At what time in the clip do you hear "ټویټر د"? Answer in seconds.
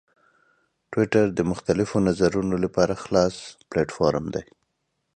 0.91-1.39